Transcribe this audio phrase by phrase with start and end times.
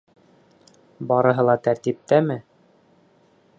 [1.11, 2.41] Барыһы ла тәртиптәме?